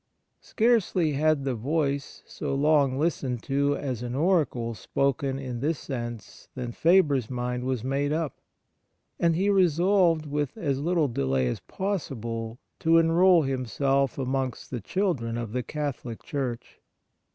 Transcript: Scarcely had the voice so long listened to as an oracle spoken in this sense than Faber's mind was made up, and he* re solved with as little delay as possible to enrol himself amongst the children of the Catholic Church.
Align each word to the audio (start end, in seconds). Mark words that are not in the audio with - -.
Scarcely 0.39 1.11
had 1.11 1.43
the 1.43 1.53
voice 1.53 2.23
so 2.25 2.55
long 2.55 2.97
listened 2.97 3.43
to 3.43 3.77
as 3.77 4.01
an 4.01 4.15
oracle 4.15 4.73
spoken 4.73 5.37
in 5.37 5.59
this 5.59 5.77
sense 5.77 6.49
than 6.55 6.71
Faber's 6.71 7.29
mind 7.29 7.65
was 7.65 7.83
made 7.83 8.11
up, 8.11 8.35
and 9.19 9.35
he* 9.35 9.51
re 9.51 9.67
solved 9.69 10.25
with 10.25 10.57
as 10.57 10.79
little 10.79 11.07
delay 11.07 11.45
as 11.45 11.59
possible 11.59 12.57
to 12.79 12.97
enrol 12.97 13.43
himself 13.43 14.17
amongst 14.17 14.71
the 14.71 14.81
children 14.81 15.37
of 15.37 15.51
the 15.51 15.61
Catholic 15.61 16.23
Church. 16.23 16.81